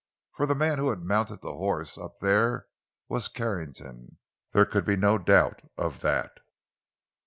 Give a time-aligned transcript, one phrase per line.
[0.31, 2.65] For the man who had mounted the horse up there
[3.07, 6.39] was Carrington—there could be no doubt of that.